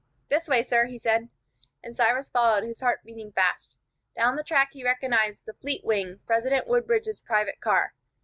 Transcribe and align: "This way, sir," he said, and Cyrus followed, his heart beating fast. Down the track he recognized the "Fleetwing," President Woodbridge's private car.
"This 0.29 0.47
way, 0.47 0.63
sir," 0.63 0.85
he 0.87 0.97
said, 0.97 1.29
and 1.83 1.95
Cyrus 1.95 2.27
followed, 2.27 2.63
his 2.63 2.79
heart 2.79 3.03
beating 3.03 3.31
fast. 3.31 3.77
Down 4.15 4.35
the 4.35 4.43
track 4.43 4.69
he 4.71 4.83
recognized 4.83 5.45
the 5.45 5.53
"Fleetwing," 5.53 6.21
President 6.25 6.65
Woodbridge's 6.65 7.21
private 7.21 7.61
car. 7.61 7.93